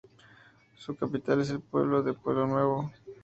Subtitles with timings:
[0.79, 2.91] Su capital es el pueblo de Pueblo Nuevo.